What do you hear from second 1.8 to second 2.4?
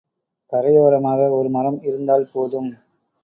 இருந்தால்